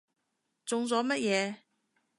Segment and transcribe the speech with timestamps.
[0.65, 1.55] 中咗乜嘢？